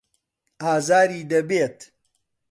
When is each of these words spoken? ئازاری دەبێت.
ئازاری 0.61 1.21
دەبێت. 1.31 1.77